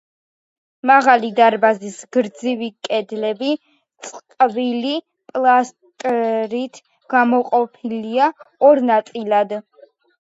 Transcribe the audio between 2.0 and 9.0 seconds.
გრძივი კედლები წყვილი პილასტრით გამოყოფილია ორ